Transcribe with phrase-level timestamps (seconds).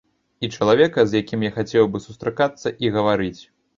[0.45, 3.37] І чалавека, з якім я хацеў бы сустракацца і гаварыць.